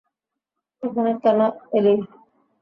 [0.83, 1.39] এখানে কেন
[1.77, 1.93] এলি?